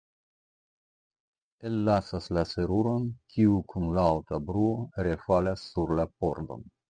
Ellasas 1.69 2.29
la 2.37 2.45
seruron, 2.53 3.05
kiu 3.35 3.61
kun 3.73 3.85
laŭta 3.99 4.41
bruo 4.49 4.75
refalas 5.09 5.69
sur 5.75 5.97
la 6.01 6.09
pordon. 6.23 6.67